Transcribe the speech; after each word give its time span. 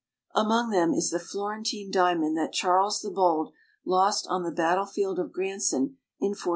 Among 0.33 0.71
them 0.71 0.95
is 0.95 1.11
the 1.11 1.19
Florentine 1.19 1.91
diamond 1.91 2.35
that 2.35 2.53
Charles, 2.53 3.01
the 3.01 3.11
Bold 3.11 3.53
lost 3.85 4.25
on 4.27 4.41
the 4.41 4.49
battlefield 4.49 5.19
of 5.19 5.31
Granson 5.31 5.97
in 6.19 6.29
1476. 6.29 6.49